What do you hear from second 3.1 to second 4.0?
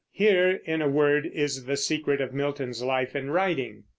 and writing.